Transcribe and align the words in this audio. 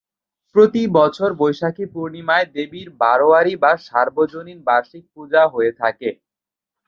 প্রতি 0.55 0.83
বছর 0.97 1.29
বৈশাখী 1.39 1.85
পূর্ণিমায় 1.93 2.47
দেবীর 2.55 2.87
বারোয়ারি 3.01 3.53
বা 3.63 3.71
সার্বজনীন 3.87 4.59
বার্ষিক 4.67 5.03
পূজা 5.13 5.41
হয়ে 5.53 5.71
থাকে। 5.81 6.09